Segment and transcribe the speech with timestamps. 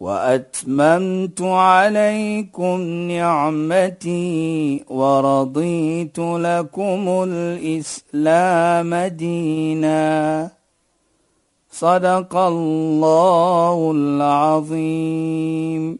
[0.00, 10.50] وأتممت عليكم نعمتي ورضيت لكم الإسلام دينا.
[11.72, 15.98] صدق الله العظيم.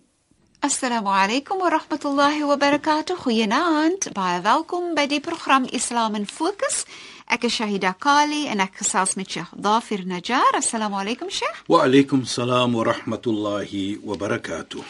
[0.65, 3.17] السلام عليكم ورحمة الله وبركاته.
[3.17, 6.85] خيانات بايا ويلكم بدي برنامج إسلام فوكس
[7.27, 10.55] Ek is Shahida Kali en ek gesels met Sheikh Dafir Najjar.
[10.61, 11.65] Assalamu alaykum Sheikh.
[11.69, 14.85] Wa alaykum salaam wa rahmatullahi wa barakatuh.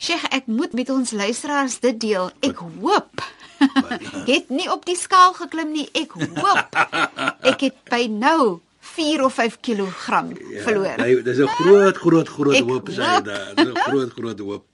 [0.00, 2.30] Sheikh, ek moet met ons luisteraars dit deel.
[2.40, 3.20] Ek hoop
[4.30, 5.84] het nie op die skaal geklim nie.
[5.92, 6.80] Ek hoop
[7.52, 8.62] ek het by nou
[8.96, 10.96] 4 of 5 kg ja, verloor.
[11.04, 12.96] Nee, dis 'n groot groot groot Ek hoop hoop.
[12.96, 13.52] daar.
[13.54, 14.64] Dis 'n groot groot hoop.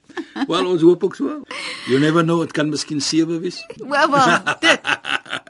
[0.47, 1.43] Wel ons hoop ook so.
[1.91, 3.65] You never know, dit kan miskien 7 wees.
[3.83, 4.79] Wel, wel, dit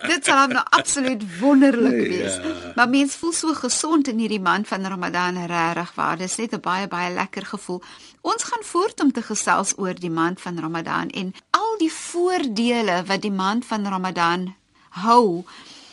[0.07, 2.35] dit sal nou absoluut wonderlik wees.
[2.35, 2.71] Ja.
[2.75, 6.17] Maar mens voel so gesond in hierdie maand van Ramadan regtig waar.
[6.17, 7.81] Dis net 'n baie baie lekker gevoel.
[8.21, 13.03] Ons gaan voort om te gesels oor die maand van Ramadan en al die voordele
[13.05, 14.55] wat die maand van Ramadan
[14.89, 15.43] hou.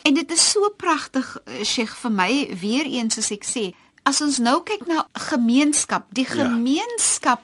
[0.03, 4.21] En dit is so pragtig, eh, Sheikh, vir my weer eens soos ek sê, as
[4.21, 6.33] ons nou kyk na gemeenskap, die Ja.
[6.35, 7.41] gemeenskap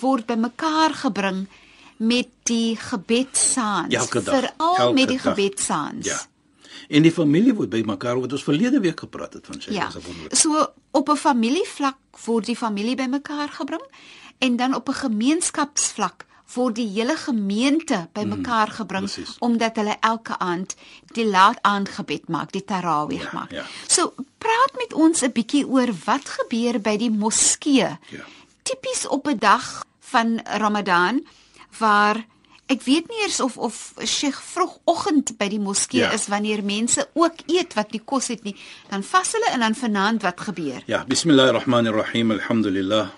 [0.00, 1.46] word bymekaar gebring
[1.96, 4.08] met die gebedsaans.
[4.08, 6.06] Veral met die gebedsaans.
[6.06, 6.20] Ja.
[6.88, 9.90] En die familie word bymekaar wat ons verlede week gepraat het van sy Ja.
[10.30, 13.82] So op 'n familievlak word die familie bymekaar gebring
[14.38, 19.36] en dan op 'n gemeenskapsvlak word die hele gemeente bymekaar gebring Mm, presies.
[19.38, 20.74] omdat hulle elke aand
[21.12, 23.50] die laat aandgebed maak, die tarawih Ja, maak.
[23.50, 23.64] ja.
[23.86, 27.98] So praat met ons 'n bietjie oor wat gebeur by die moskee.
[28.08, 28.24] Ja.
[28.62, 31.26] Tipies op 'n dag van Ramadan
[31.78, 32.24] waar
[32.72, 36.12] Ek weet nie eers of of Sheikh vroegoggend by die moskee ja.
[36.16, 38.54] is wanneer mense ook eet wat die kos het nie.
[38.88, 40.80] Dan vas hulle en dan vanaand wat gebeur.
[40.88, 42.32] Ja, bismillahirrahmanirrahim.
[42.38, 43.10] Alhamdulillah.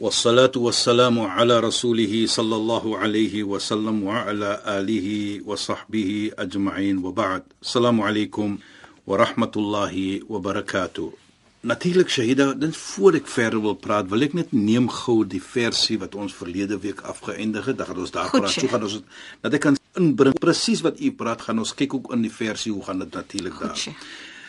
[0.00, 7.12] Wassalatu wassalamu ala rasulih sallallahu alayhi wa sallam wa ala alihi wa sahbihi ajma'in wa
[7.12, 7.44] ba'd.
[7.60, 8.58] Assalamu alaykum
[9.06, 11.29] wa rahmatullahi wa barakatuh.
[11.60, 15.98] Natuurlik Shahida, dit voor ek verder wil praat, wil ek net neem gou die versie
[16.00, 17.76] wat ons verlede week afgeëindig het.
[17.76, 18.54] Dan gaan ons daar Goed, praat.
[18.54, 19.04] So gaan ons dit-
[19.42, 22.72] dat ek kan inbring presies wat u praat, gaan ons kyk ook in die versie
[22.72, 23.76] hoe gaan dit natuurlik daar.
[23.76, 23.96] Sheikh.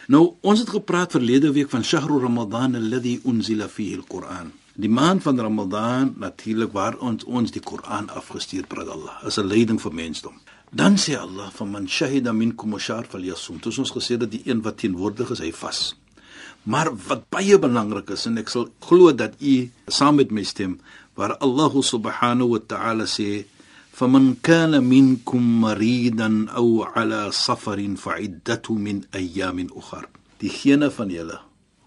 [0.07, 4.51] Nou, ons het gepraat verlede week van Shahru Ramadan alladhi unzila fihi al-Quran.
[4.75, 9.19] Die maand van Ramadan natuurlik waar ons ons die Koran afgestuur praat Allah.
[9.27, 10.33] Is 'n leiding vir mensdom.
[10.71, 13.55] Dan sê Allah van man shahida minkum shahr falyasum.
[13.55, 15.95] Dit is ons gesê dat die een wat teenwoordig is, hy vas.
[16.64, 20.78] Maar wat baie belangrik is en ek sal glo dat u saam met my stem
[21.16, 23.44] waar Allah subhanahu wa ta'ala sê
[23.96, 30.08] فمن كان منكم مريضا او على سفر فعدته من ايام اخر
[30.40, 31.38] diegene van julle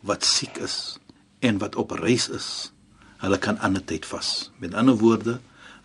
[0.02, 0.98] wat siek is
[1.46, 2.48] en wat op reis is
[3.22, 5.36] hulle kan ander tyd vas met ander woorde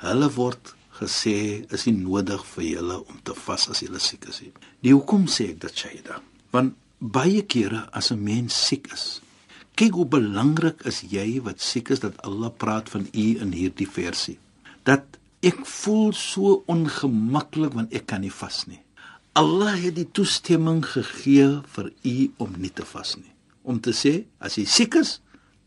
[0.07, 1.37] hulle word gesê
[1.77, 4.53] is nie nodig vir julle om te vas as julle siek is nie
[4.87, 6.17] die hoekom sê ek dit Shaida
[6.57, 9.22] want baie kere as 'n mens siek is
[9.80, 13.88] kyk hoe belangrik is jy wat siek is dat Allah praat van u in hierdie
[13.88, 14.40] versie
[14.84, 18.82] dat ek voel so ongemaklik want ek kan nie vas nie.
[19.40, 23.32] Allah het die toestemming gegee vir u om nie te vas nie.
[23.64, 25.20] Om te sê as jy siek is,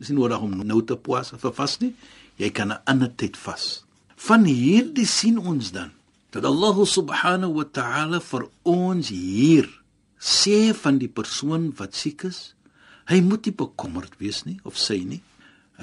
[0.03, 1.95] is nie nodig om nou te pas of te vas nie.
[2.37, 3.85] Jy kan 'n ander tyd vas.
[4.17, 5.91] Van hierdie sien ons dan
[6.33, 9.69] dat Allah subhanahu wa ta'ala vir ons hier
[10.23, 12.55] sê van die persoon wat siek is,
[13.11, 15.23] hy moet nie bekommerd wees nie of sy nie.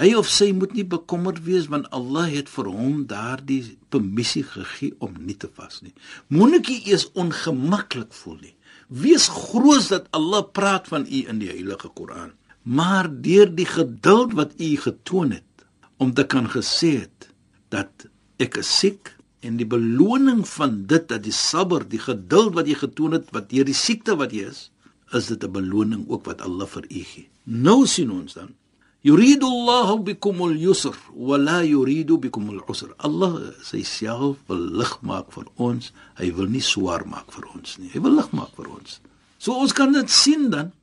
[0.00, 4.94] Hy of sy moet nie bekommerd wees want Allah het vir hom daardie permissie gegee
[5.04, 5.92] om nie te vas nie.
[6.32, 8.54] Moenie eers ongemaklik voel nie.
[8.88, 12.32] Wees groot dat Allah praat van u in die heilige Koran.
[12.62, 15.66] Maar deur die geduld wat u getoon het
[16.00, 17.28] om te kan gesê het
[17.68, 18.08] dat
[18.40, 22.76] ek is siek en die beloning van dit dat die sabber, die geduld wat jy
[22.82, 24.70] getoon het wat deur die siekte wat jy is,
[25.12, 27.28] is dit 'n beloning ook wat Allah vir u gee.
[27.44, 28.54] Nou sien ons dan
[29.00, 32.92] Yuridu Allah bikum al-yusr wa la yuridu bikum al-usr.
[32.98, 35.88] Allah sy self wil lig maak vir ons.
[36.20, 37.88] Hy wil nie swaar maak vir ons nie.
[37.94, 39.00] Hy wil lig maak vir ons.
[39.40, 40.74] So ons kan dit sien dan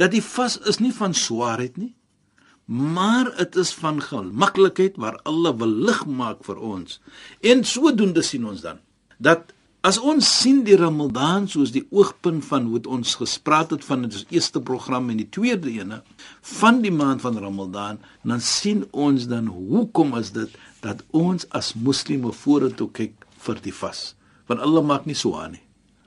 [0.00, 1.92] dat die vas is nie van swaarheid nie,
[2.70, 7.00] maar dit is van gemaklikheid waar Allah wil lig maak vir ons.
[7.42, 8.78] En sodoende sien ons dan
[9.18, 9.50] dat
[9.84, 14.22] as ons sien die Ramadan soos die oogpunt van hoe ons gespreek het van die
[14.36, 16.02] eerste program en die tweede ene
[16.60, 21.72] van die maand van Ramadan, dan sien ons dan hoekom is dit dat ons as
[21.74, 24.14] moslime vorentoe kyk vir die vas.
[24.46, 25.64] Want Allah maak nie so aan nie.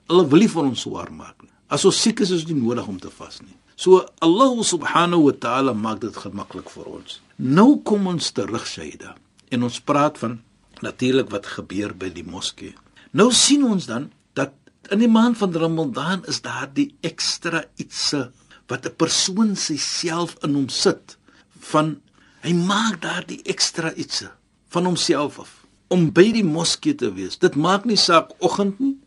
[0.08, 1.52] Allah wil nie vir ons swaar maak nie.
[1.68, 3.58] As ons siek is, is dit nie nodig om te vas nie.
[3.84, 7.18] So Allah subhanahu wa ta'ala maak dit gemaklik vir ons.
[7.36, 9.18] Nou kom ons terug Shaida
[9.52, 10.38] en ons praat van
[10.86, 12.78] natuurlik wat gebeur by die moskee.
[13.12, 14.08] Nou sien ons dan
[14.40, 14.56] dat
[14.88, 18.30] in die maand van Ramadan is daar die ekstra ietsie
[18.72, 21.18] wat 'n persoon self in hom sit
[21.60, 22.00] van
[22.48, 24.32] hy maak daar die ekstra ietsie
[24.72, 25.52] van homself af
[25.90, 27.36] om by die moskee te wees.
[27.38, 28.98] Dit maak nie saak oggend nie.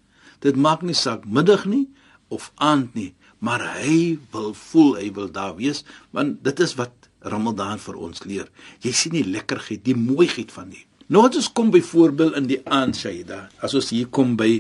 [0.41, 1.89] Dit maak nie saak middag nie
[2.29, 3.15] of aand nie
[3.47, 5.85] maar hy wil voel hy wil daar wees
[6.17, 8.47] want dit is wat Ramadan vir ons leer.
[8.85, 10.85] Jy sien die lekkerheid, die mooiheid van dit.
[11.11, 14.51] Nou as ons kom byvoorbeeld in die aand Shaida, as ons hier kom by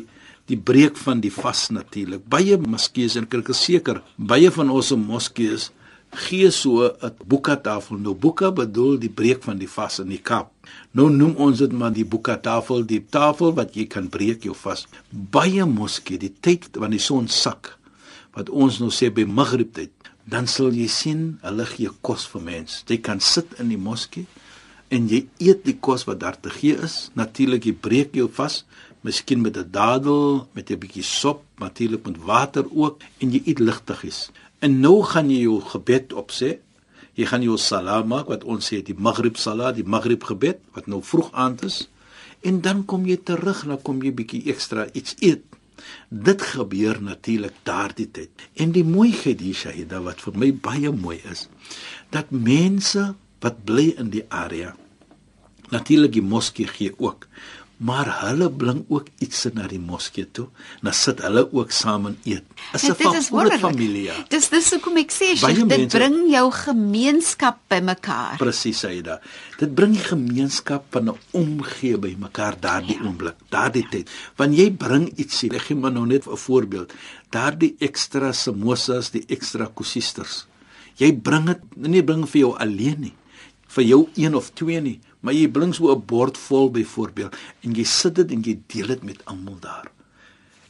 [0.47, 2.23] die breek van die vas natuurlik.
[2.31, 5.73] Baie moskeeë en kerke seker, baie van ons moskeeë
[6.17, 7.99] gee so 'n buka tafel.
[7.99, 10.50] Nou buka bedoel die breek van die vas in die Kaap.
[10.93, 14.55] Nou noem ons dit maar die buka tafel, die tafel wat jy kan breek jou
[14.55, 14.87] vas.
[15.11, 17.75] Baie moskeeë, die tyd wanneer die son sak,
[18.37, 19.93] wat ons nou sê by Maghrib tyd,
[20.29, 22.83] dan sal jy sien hulle gee kos vir mense.
[22.88, 24.27] Jy kan sit in die moskee
[24.93, 27.09] en jy eet die kos wat daar te gee is.
[27.19, 28.65] Natuurlik jy breek jou vas,
[29.06, 33.59] miskien met 'n dadel, met 'n bietjie sop, natuurlik met water ook en jy eet
[33.59, 34.31] ligtigies.
[34.61, 36.59] En nou gaan jy jou gebed opsê.
[37.15, 40.87] Jy gaan jou salaam maak wat ons sê die Maghrib salat, die Maghrib gebed wat
[40.87, 41.89] nou vroeg aand is.
[42.43, 45.56] En dan kom jy terug, dan kom jy bietjie ekstra iets eet.
[46.09, 48.49] Dit gebeur natuurlik daardie tyd.
[48.55, 51.49] En die mooiheid hier Shahida wat vir my baie mooi is,
[52.11, 54.75] dat mense wat bly in die area
[55.73, 57.27] natuurlik die moskee gee ook
[57.76, 60.46] maar hulle bring ook iets na die moskee toe.
[60.81, 62.44] Dan sit hulle ook saam en eet.
[62.73, 64.12] Is 'n groot familie.
[64.28, 68.37] Dis dis hoekom ek sê jy dit bring jou gemeenskap bymekaar.
[68.38, 69.20] Presies sê jy da.
[69.58, 73.05] Dit bring die gemeenskap van 'n omgee bymekaar daardie ja.
[73.05, 74.11] oomblik, daardie tyd.
[74.37, 75.52] Want jy bring ietsie.
[75.55, 76.93] Ek gee maar nou net 'n voorbeeld.
[77.31, 80.46] Daardie ekstra samosas, die ekstra kusisters.
[80.96, 83.14] Jy bring dit nie bring vir jou alleen nie
[83.76, 87.75] vir jou een of twee nie, maar jy bring so 'n bord vol byvoorbeeld en
[87.75, 89.90] jy sit dit en jy deel dit met almal daar.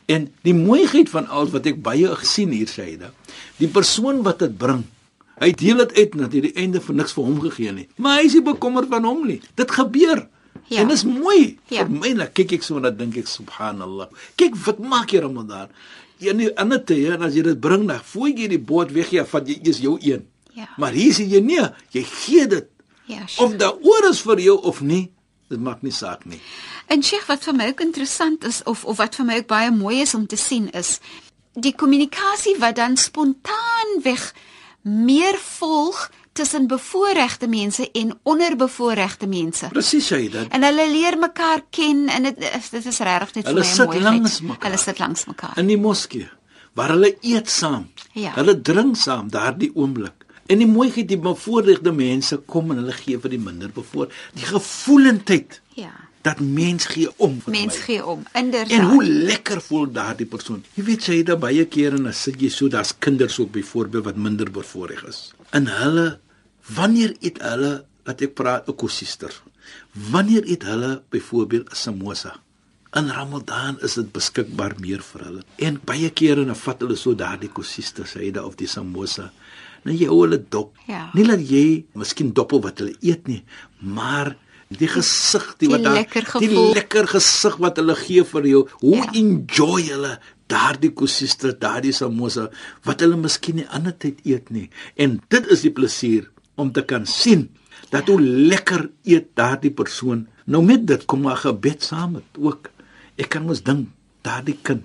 [0.06, 3.10] En die mooiheid van al wat ek baie gesien hier sê hy,
[3.58, 4.84] die persoon wat dit bring,
[5.42, 7.88] hy deel dit uit dat hy die einde vir niks vir hom gegee nie.
[7.96, 9.40] Maar hy is nie bekommerd van hom nie.
[9.54, 10.28] Dit gebeur.
[10.68, 10.80] Ja.
[10.80, 11.58] En dit is mooi.
[11.68, 11.84] Ja.
[11.84, 14.08] Vir my net kyk ek so en dan dink ek subhanallah.
[14.40, 15.68] Kyk wat maak jy Ramadan?
[16.22, 19.12] Jy nie ander tye en as jy dit bring dan fooi jy die bord weg
[19.12, 20.24] jy vat jy is jou een.
[20.56, 20.70] Ja.
[20.80, 22.70] Maar hier sien jy nee, jy gee dit
[23.06, 23.26] Ja.
[23.26, 23.46] Sure.
[23.46, 25.12] Of daar oor is vir jou of nie,
[25.48, 26.40] dit maak nie saak nie.
[26.86, 29.70] En Sheikh, wat vir my ook interessant is of of wat vir my ook baie
[29.70, 30.98] mooi is om te sien is
[31.56, 34.34] die kommunikasie wat dan spontaan weg
[34.82, 39.68] meer volg tussen bevoorregte mense en onderbevoorregte mense.
[39.72, 40.48] Presies jy dit.
[40.52, 43.64] En hulle leer mekaar ken en dit dit is regtig net vir my mooi.
[43.64, 44.66] Hulle sit langs mekaar.
[44.68, 45.56] Hulle sit langs mekaar.
[45.62, 46.28] In die moskee
[46.76, 47.88] waar hulle eet saam.
[48.12, 48.34] Ja.
[48.36, 50.15] Hulle drink saam daardie oomblik.
[50.46, 54.12] En die mooiheid die bevoorregte mense kom en hulle gee vir die minder bevoor.
[54.38, 55.60] Die gevoelendheid.
[55.74, 55.92] Ja.
[56.26, 57.40] Dat mens gee om.
[57.50, 58.22] Mens gee om.
[58.34, 58.78] Inderdaad.
[58.78, 60.64] En hoe lekker voel daardie persoon.
[60.74, 64.08] Jy weet jy het baie kere en as sit jy so daar's kinders ook byvoorbeeld
[64.10, 65.20] wat minder bevoorreg is.
[65.54, 66.08] In hulle
[66.74, 69.30] wanneer eet hulle dat ek praat 'n kosister.
[70.10, 72.40] Wanneer eet hulle byvoorbeeld 'n samosa?
[72.94, 75.42] In Ramadan is dit beskikbaar meer vir hulle.
[75.56, 79.32] En baie kere dan vat hulle so daardie kosister sê jy of die samosa
[79.86, 80.74] nou jy hou hulle dop.
[80.90, 81.06] Ja.
[81.14, 81.66] Nie dat jy
[81.98, 83.42] miskien doppel wat hulle eet nie,
[83.80, 84.34] maar
[84.68, 88.62] die gesig die, die wat daar die lekker gesig wat hulle gee vir jou.
[88.82, 89.10] Hoe ja.
[89.20, 90.16] enjoy hulle
[90.50, 92.48] daardie kosiste, daardie samosa
[92.86, 94.68] wat hulle miskien nie ander tyd eet nie.
[94.98, 97.48] En dit is die plesier om te kan sien
[97.92, 98.12] dat ja.
[98.12, 100.26] hoe lekker eet daardie persoon.
[100.46, 102.70] Nou met dit kom maar gebed saam met ook.
[103.16, 103.88] Ek kan mos dink
[104.26, 104.82] daardie kind,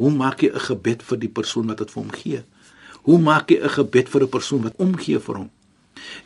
[0.00, 2.40] hoe maak jy 'n gebed vir die persoon wat dit vir hom gee?
[3.08, 5.50] Hoe maak jy 'n gebed vir 'n persoon wat omgee vir hom?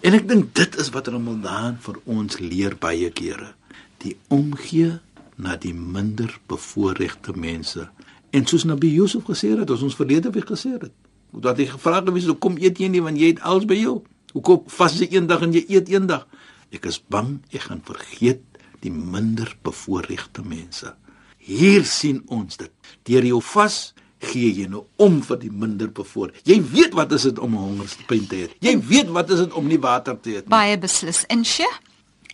[0.02, 3.54] En ek dink dit is wat Ramadan vir ons leer baie kere.
[3.98, 4.98] Die omgee
[5.36, 7.88] na die minder bevoorregte mense.
[8.30, 10.90] En soos Nabi Yusuf gesê het, as ons verlede week gesê het,
[11.32, 14.02] dat hy gevra het sou kom eet jy nie want jy het alles by jou.
[14.32, 16.26] Hoekom vas jy eendag en jy eet eendag?
[16.72, 18.42] Ek is bang ek gaan vergeet
[18.80, 20.94] die minder bevoorregte mense.
[21.38, 22.70] Hier sien ons dit.
[23.04, 26.30] Deur jou vas gee jy nou om vir die minder bevoor.
[26.46, 28.48] Jy weet wat is dit om 'n hongerspyn te hê.
[28.60, 30.48] Jy weet wat is dit om nie water te hê nie.
[30.48, 31.24] Baie beslis.
[31.28, 31.68] En sye,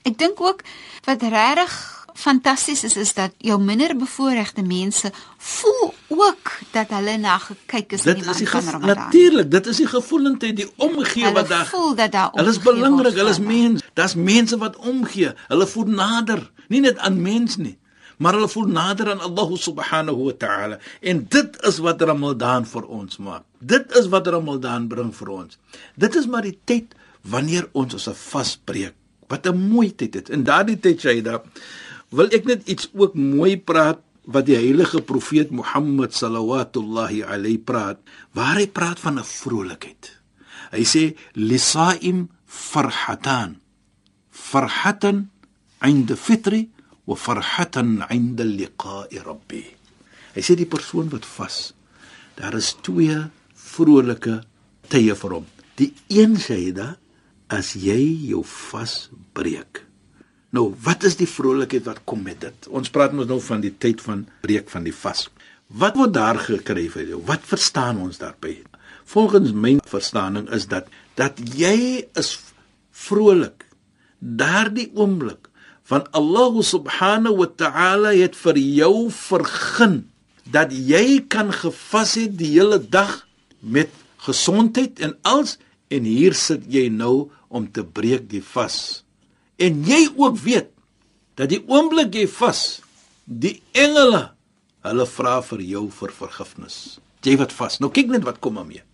[0.05, 0.63] ek dink ook
[1.05, 7.39] wat regtig fantasties is is dat jou minder bevoorregte mense voel ook dat hulle na
[7.39, 8.97] gekyk is dit in die is gevo- Ramadan.
[8.97, 12.59] natuurlik, dit is die gevoelendheid, die omgee Hulle wat daar voel dat daar Hulle is
[12.59, 13.83] belangrik, hulle is vir mens.
[13.95, 15.33] Daar's mense wat omgee.
[15.49, 17.79] Hulle voel nader, nie net aan mens nie,
[18.19, 20.79] maar hulle voel nader aan Allah subhanahu wa ta'ala.
[21.01, 23.45] En dit is wat Ramadan vir ons maak.
[23.59, 25.59] Dit is wat Ramadan bring vir ons.
[25.95, 28.95] Dit is maar die tyd wanneer ons ons vasbreek.
[29.29, 30.29] Wat 'n mooi tyd dit.
[30.31, 31.43] In daardie tyd Shaida,
[32.11, 37.99] wil ek net iets ook mooi praat wat die heilige profeet Mohammed sallallahu alayhi praat,
[38.33, 40.21] waar hy praat van 'n vrolikheid.
[40.71, 43.61] Hy sê lisaim farhatan
[44.51, 45.29] farhatan
[45.85, 46.71] 'inda fitri
[47.09, 49.65] wa farhatan 'inda liqa'i rabbi.
[50.35, 51.73] Hy sê die persoon wat vas,
[52.37, 53.17] daar is twee
[53.55, 54.43] vrolike
[54.93, 55.47] tye vir hom.
[55.81, 56.97] Die een sê da
[57.49, 59.85] as jy jou vas breek.
[60.53, 62.69] Nou, wat is die vrolikheid wat kom met dit?
[62.69, 65.29] Ons praat mos nou van die tyd van breek van die vas.
[65.69, 67.21] Wat word daar gekry vir jou?
[67.29, 68.63] Wat verstaan ons daarby?
[69.09, 72.39] Volgens my verstaaning is dat dat jy is
[72.93, 73.67] vrolik
[74.19, 75.48] daardie oomblik
[75.89, 80.03] van Allah subhanahu wa ta'ala het vir jou vergun
[80.49, 83.25] dat jy kan gevas het die hele dag
[83.61, 83.93] met
[84.25, 85.57] gesondheid en als
[85.89, 89.03] en hier sit jy nou om te breek die vas.
[89.57, 90.69] En jy ook weet
[91.41, 92.81] dat die oomblik jy vas,
[93.25, 94.29] die engele
[94.85, 96.99] hulle vra vir jou vir vergifnis.
[97.25, 97.81] Jy wat vas.
[97.81, 98.85] Nou kyk net wat kom daarmee.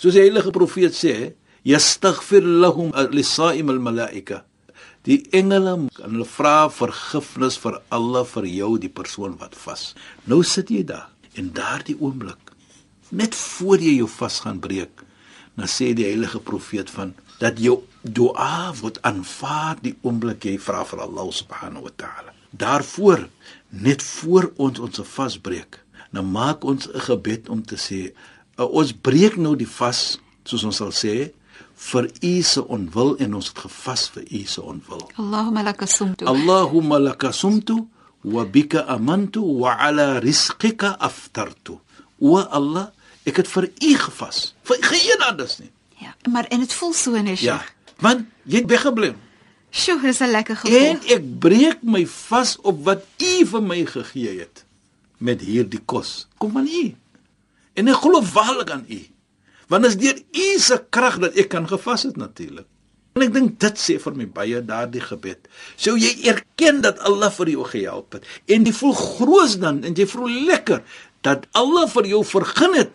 [0.00, 1.34] Soos die heilige profeet sê,
[1.66, 4.44] yastaghfir lahum lisaim almalaika.
[5.08, 9.94] Die engele kan hulle vra vergifnis vir alle vir jou die persoon wat vas.
[10.28, 12.52] Nou sit jy daar en daardie oomblik
[13.08, 15.04] net voor jy jou vas gaan breek,
[15.56, 20.84] dan sê die heilige profeet van dat jou dua word aanvaar die oomblik jy vra
[20.84, 22.34] vir Allah subhanahu wa ta'ala.
[22.52, 23.24] Daarvoor
[23.70, 25.80] net voor ons ons vasbreek,
[26.12, 28.12] dan maak ons 'n gebed om te sê
[28.58, 31.32] uh, ons breek nou die vas soos ons sal sê
[31.78, 35.04] vir u se onwil en ons het gevas vir u se onwil.
[35.14, 36.26] Allahumma laka sumtu.
[36.26, 37.86] Allahumma laka sumtu
[38.24, 41.78] wa bika amantu wa ala rizqika aftartu.
[42.18, 42.90] O Allah,
[43.24, 44.52] ek het vir u gevas.
[44.66, 45.70] Vir geen anders nie.
[46.02, 47.40] Ja, maar en dit voel so net.
[47.42, 47.60] Ja,
[48.02, 49.14] want jy het weggebly.
[49.70, 50.78] Sjoe, dis 'n lekker gevoel.
[50.78, 54.64] En ek breek my vas op wat u vir my gegee het
[55.18, 56.26] met hierdie kos.
[56.38, 56.94] Kom van u.
[57.74, 59.00] En ek glo waarlik aan u.
[59.68, 62.66] Want is deur u se krag dat ek kan gevas het natuurlik.
[63.18, 65.48] En ek dink dit sê vir my baie daardie gebed.
[65.76, 69.96] Sou jy erken dat Allah vir jou gehelp het en jy voel groot dan en
[69.98, 70.84] jy voel lekker
[71.26, 72.92] dat Allah vir jou vergun het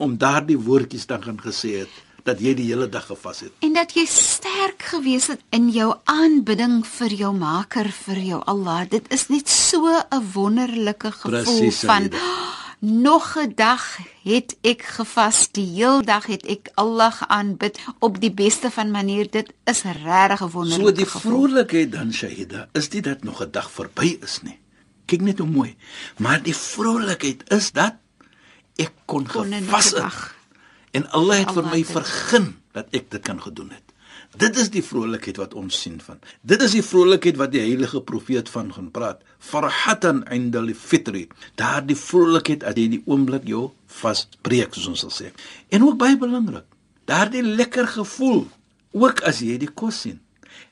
[0.00, 3.52] om daardie woordjies dan gaan gesê het dat jy die hele dag gevas het.
[3.64, 8.84] en dat jy sterk gewees het in jou aanbidding vir jou Maker, vir jou Allah.
[8.88, 12.49] Dit is net so 'n wonderlike gevoel Presies, van Saida.
[12.80, 18.32] Nog 'n dag het ek gevas, die heel dag het ek Allah aanbid op die
[18.32, 19.30] beste van manier.
[19.30, 23.50] Dit is regtig 'n wonderlike So die vrolikheid dan Shahida, is dit dat nog 'n
[23.50, 24.58] dag verby is nie.
[25.06, 25.76] Kyk net hoe mooi.
[26.16, 27.94] Maar die vrolikheid is dat
[28.76, 30.34] ek kon Kon die het.
[30.90, 33.82] En Allah het vir Allah my het- vergun dat ek dit kan gedoen het.
[34.38, 36.20] Dit is die vrolikheid wat ons sien van.
[36.46, 39.24] Dit is die vrolikheid wat die heilige profeet van gaan praat.
[39.42, 41.26] Farhatan indal fitri.
[41.58, 45.32] Daardie vrolikheid as jy die oomblik jou vasbreek soos ons sal sê.
[45.74, 46.66] En ook baie belangrik,
[47.10, 48.44] daardie lekker gevoel
[48.94, 50.20] ook as jy die kos sien.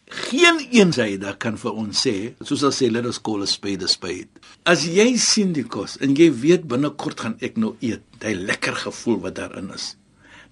[0.08, 3.50] Geen een sê daar kan vir ons sê, soos hulle sê let us call a
[3.50, 4.30] spade a spade.
[4.64, 8.86] As jy sien die kos en jy weet binnekort gaan ek nou eet, daai lekker
[8.86, 9.96] gevoel wat daarin is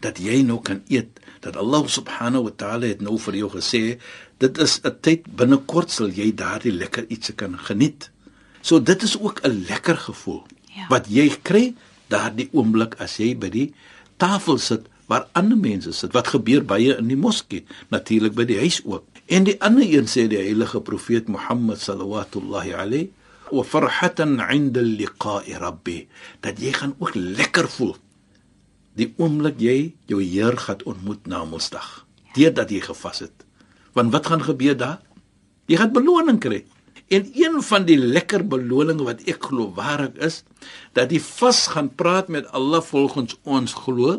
[0.06, 3.82] dat jy nou kan eet dat Allah subhanahu wa taala het nou vir jou gesê
[4.42, 8.10] dit is 'n tyd binnekort sal jy daardie lekker ietsie kan geniet.
[8.62, 10.42] So dit is ook 'n lekker gevoel
[10.76, 10.86] Ja.
[10.88, 11.75] wat jy kry
[12.12, 13.72] daardie oomblik as jy by die
[14.18, 16.12] tafel sit waar ander mense sit.
[16.12, 19.04] Wat gebeur baie in die moskee, natuurlik by die huis ook.
[19.26, 23.10] En die ander een sê die heilige profeet Mohammed sallallahu alayhi
[23.50, 26.06] wa farhatan 'inda liqa'i rabbi
[26.40, 27.96] dat jy gaan ook lekker voel
[28.96, 29.78] die oomblik jy
[30.10, 32.06] jou Heer gaan ontmoet na Mosdag.
[32.36, 33.44] Deurdat jy gevas het.
[33.96, 35.00] Want wat gaan gebeur daar?
[35.68, 36.64] Jy gaan beloning kry.
[37.08, 40.42] En een van die lekker beloninge wat ek glo waarlik is,
[40.92, 44.18] dat die vas gaan praat met Allah volgens ons glo,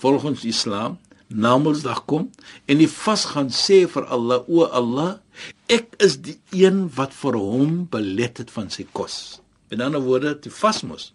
[0.00, 0.98] volgens Islam,
[1.30, 2.26] na Mosdag kom
[2.66, 5.20] en die vas gaan sê vir Allah, o Allah,
[5.70, 9.38] ek is die een wat vir hom belet het van sy kos.
[9.70, 11.12] In ander woorde, die vas mos.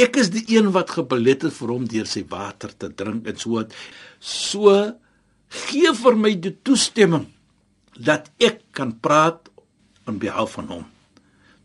[0.00, 3.38] Ek is die een wat gebelet het vir hom deur sy water te drink en
[3.40, 3.64] so
[4.20, 4.74] so
[5.66, 7.26] gee vir my die toestemming
[7.98, 9.50] dat ek kan praat
[10.08, 10.84] in behalf van hom.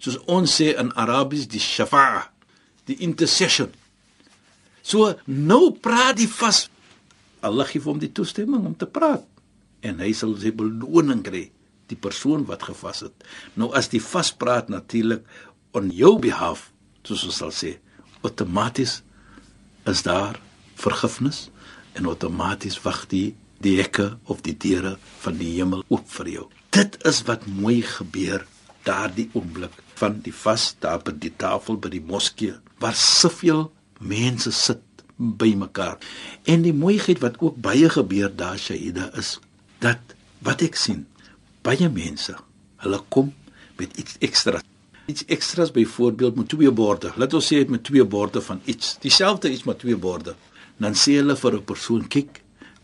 [0.02, 2.26] Soos ons sê in Arabies die shafa'a,
[2.90, 3.72] die intercession.
[4.84, 6.66] So nou praat hy vas.
[7.46, 9.24] Allah gee hom die toestemming om te praat
[9.86, 11.44] en hy sal sy beloning kry,
[11.92, 13.26] die persoon wat gevas het.
[13.54, 15.26] Nou as die vaspraat natuurlik
[15.78, 16.72] on jou behalf,
[17.06, 17.76] soos ons sal sê,
[18.26, 19.02] outomaties
[19.86, 20.40] is daar
[20.82, 21.50] vergifnis
[21.94, 26.44] en outomaties wag die die hekke of die deure van die hemel oop vir jou.
[26.76, 28.44] Dit is wat mooi gebeur
[28.86, 33.70] daardie oomblik van die vas daar by die tafel by die moskee waar soveel
[34.04, 34.84] mense sit
[35.16, 35.96] bymekaar.
[36.44, 39.38] En die mooiheid wat ook baie gebeur daar Shaida is
[39.80, 40.16] dat
[40.46, 41.06] wat ek sien
[41.66, 42.36] baie mense
[42.84, 43.32] hulle kom
[43.80, 44.60] met iets ekstra
[45.06, 47.12] iets ekstras byvoorbeeld met twee borde.
[47.16, 48.98] Laat ons sê met twee borde van iets.
[49.00, 50.36] Dieselfde iets met twee borde.
[50.78, 52.42] Dan sê hulle vir 'n persoon, "Kyk,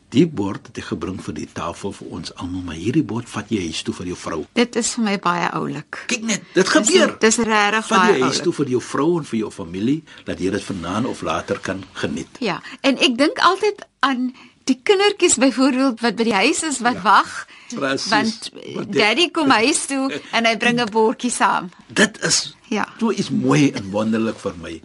[0.10, 3.50] die bord het ek gebring vir die tafel vir ons almal, maar hierdie bord vat
[3.50, 6.04] jy huis toe vir jou vrou." Dit is vir my baie oulik.
[6.08, 7.16] Kyk net, dit gebeur.
[7.20, 8.12] Dis regtig baie oulik.
[8.12, 11.06] Vat jy huis toe vir jou vrou en vir jou familie dat jy dit vanaand
[11.06, 12.38] of later kan geniet.
[12.40, 14.34] Ja, en ek dink altyd aan
[14.72, 17.36] die kindertjies byvoorbeeld wat by die huis is wat ja, wag.
[17.76, 18.50] Want
[18.94, 21.70] daddy kom huis toe en hy bring 'n bordjie saam.
[21.88, 22.86] Dit is Ja.
[22.98, 24.78] Toe is mooi en wonderlik vir my.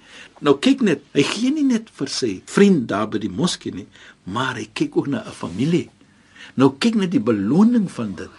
[0.43, 3.87] Nou kyk net, hy gee nie net vir sy vriend daar by die moskee nie,
[4.26, 5.88] maar hy kyk ook na 'n familie.
[6.57, 8.31] Nou kyk net die beloning van dit.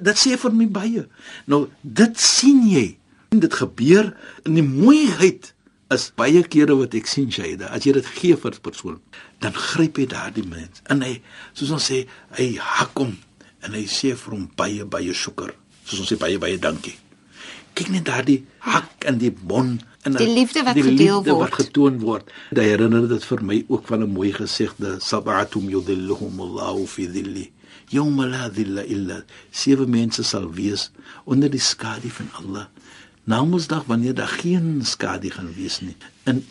[0.00, 1.06] Dit sê vir my baie.
[1.46, 2.98] Nou dit sien jy.
[3.30, 5.54] Dit gebeur in die mooiheid
[5.90, 9.00] is baie kere wat ek sien Shaida, as jy dit gee vir 'n persoon,
[9.40, 10.82] dan gryp jy daardie mens.
[10.88, 11.20] En hy,
[11.52, 12.06] soos ons sê,
[12.38, 13.16] hy hak hom
[13.66, 15.52] en hy sê vir hom baie baie suiker.
[15.84, 16.94] Soos ons sê baie baie dankie.
[17.76, 19.76] Kyk net daardie hak in die bon
[20.06, 21.50] en Die liefde wat die gedeel liefde word.
[21.50, 22.30] wat getoon word.
[22.50, 27.50] Dit herinner dit vir my ook van 'n mooi gesegde, sab'atum yudhilluhum Allahu fi dhilli.
[27.90, 29.24] Yawma la dhilla illa.
[29.50, 30.90] Sewe mense sal wees
[31.24, 32.66] onder die skadu van Allah.
[33.24, 35.96] Namedsdag wanneer daar geen skadu gaan wees nie.
[36.24, 36.46] En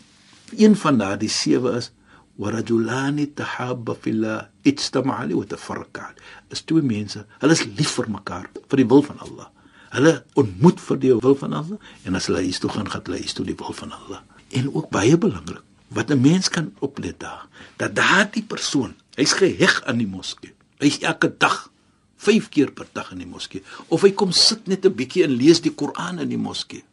[0.56, 1.90] een van daardie sewe is
[2.38, 6.14] warajulani tahabba fillah ijtama'a li wa tafarraqa.
[6.52, 9.48] Is twee mense, hulle is lief vir mekaar vir die wil van Allah.
[9.94, 13.22] Hulle ontmoet vir die wil van Allah en as hulle huis toe gaan, gaan hulle
[13.22, 14.20] huis toe die wil van Allah.
[14.52, 19.82] En ook baie belangrik, wat 'n mens kan oplet daar, dat daardie persoon, hy's geheg
[19.84, 20.52] aan die moskee.
[20.78, 21.70] Hy's elke dag
[22.16, 25.36] 5 keer per dag in die moskee of hy kom sit net 'n bietjie en
[25.36, 26.84] lees die Koran in die moskee.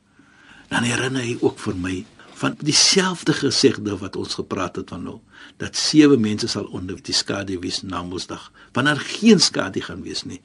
[0.70, 2.06] Dan herinner hy ook vir my
[2.44, 5.20] van dieselfde gesegde wat ons gepraat het van nou
[5.62, 10.24] dat sewe mense sal onder die skadu wees na Mondsdag wanneer geen skadu gaan wees
[10.28, 10.42] nie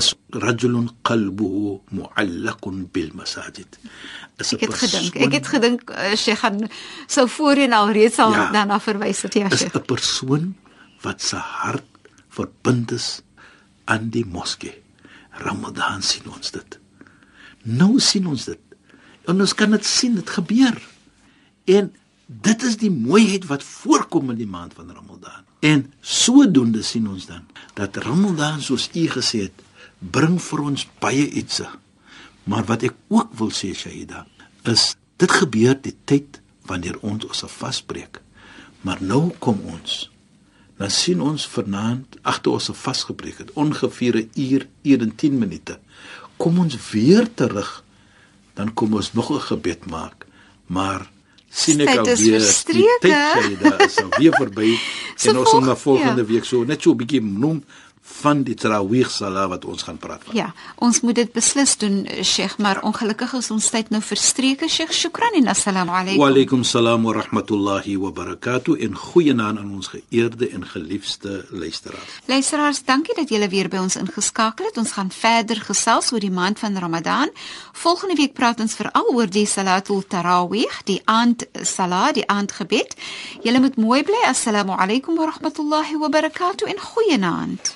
[0.00, 0.12] is
[0.44, 3.78] rajulun qalbuhu mu'allaqun bil masajid
[4.42, 6.66] is Ek het gedink, ek het gedink uh, sy gaan
[7.06, 8.48] sou voorheen al reeds al Ja.
[8.52, 9.50] daarna verwys het ja.
[9.50, 9.76] is Sheikh.
[9.78, 10.54] 'n persoon
[11.02, 11.86] wat sy hart
[12.36, 13.20] verbind is
[13.84, 14.74] aan die moskee.
[15.46, 16.78] Ramadan sien ons dit.
[17.62, 18.58] Nou sien ons dit.
[19.26, 20.76] En ons kan dit sien, dit gebeur.
[21.66, 21.92] En
[22.26, 25.44] dit is die mooiheid wat voorkom in die maand van Ramadan.
[25.60, 29.62] En sodoende sien ons dan dat Ramadan soos u gesê het,
[29.98, 31.62] bring vir ons baie iets.
[32.44, 34.26] Maar wat ek ook wil sê Shaida,
[34.64, 38.20] is dit gebeur die tyd wanneer ons ons vasbreek.
[38.86, 40.06] Maar nou kom ons
[40.76, 45.78] dan sien ons vanaand agter ons vasgebreek het ongeveer 'n uur, uur en 10 minute.
[46.36, 47.84] Kom ons weer terug,
[48.54, 50.26] dan kom ons nog 'n gebed maak.
[50.66, 51.10] Maar
[51.56, 54.74] sien ek alweer verstreek, die tyd daar is alweer verby
[55.16, 56.30] So en ons sal na volgende ja.
[56.34, 57.62] week so net so 'n bietjie noem
[58.06, 60.34] van die Tarawih Salah wat ons gaan praat van.
[60.36, 64.92] Ja, ons moet dit beslis doen, Sheikh, maar ongelukkig is ons tyd nou verstreke, Sheikh.
[64.92, 66.22] Shukran en assalamu Wa alaykum.
[66.26, 72.18] alaykum salaam wa rahmatullahi wa barakatuh en goeienaand aan ons geëerde en geliefde luisteraars.
[72.26, 74.76] Luisteraars, dankie dat julle weer by ons ingeskakel het.
[74.78, 77.30] Ons gaan verder gesels oor die maand van Ramadan.
[77.72, 82.94] Volgende week praat ons veral oor die Salatul Tarawih, die aand salat, die aandgebed.
[83.42, 84.22] Julle moet mooi bly.
[84.26, 87.75] Assalamu alaykum wa rahmatullahi wa barakatuh en goeienaand.